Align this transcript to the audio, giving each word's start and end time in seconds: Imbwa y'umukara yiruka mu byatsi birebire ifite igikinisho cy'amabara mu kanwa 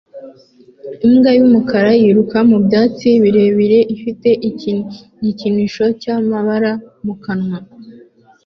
Imbwa 1.05 1.31
y'umukara 1.37 1.89
yiruka 2.01 2.37
mu 2.49 2.57
byatsi 2.65 3.09
birebire 3.23 3.79
ifite 3.95 4.29
igikinisho 4.49 5.85
cy'amabara 6.01 6.71
mu 7.05 7.15
kanwa 7.23 7.59